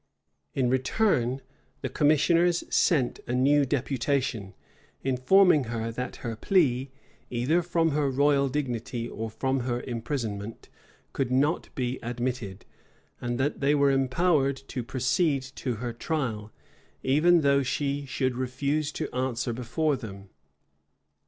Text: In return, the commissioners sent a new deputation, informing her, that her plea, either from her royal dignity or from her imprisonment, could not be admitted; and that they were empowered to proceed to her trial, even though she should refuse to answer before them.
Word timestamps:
In 0.55 0.67
return, 0.67 1.43
the 1.81 1.87
commissioners 1.87 2.63
sent 2.73 3.19
a 3.27 3.33
new 3.33 3.65
deputation, 3.65 4.55
informing 5.03 5.65
her, 5.65 5.91
that 5.91 6.15
her 6.25 6.35
plea, 6.35 6.89
either 7.29 7.61
from 7.61 7.91
her 7.91 8.09
royal 8.09 8.49
dignity 8.49 9.07
or 9.07 9.29
from 9.29 9.59
her 9.59 9.79
imprisonment, 9.81 10.69
could 11.13 11.29
not 11.29 11.69
be 11.75 11.99
admitted; 12.01 12.65
and 13.21 13.39
that 13.39 13.59
they 13.59 13.75
were 13.75 13.91
empowered 13.91 14.57
to 14.69 14.81
proceed 14.83 15.43
to 15.57 15.75
her 15.75 15.93
trial, 15.93 16.51
even 17.03 17.41
though 17.41 17.61
she 17.61 18.07
should 18.07 18.33
refuse 18.35 18.91
to 18.93 19.07
answer 19.15 19.53
before 19.53 19.95
them. 19.95 20.29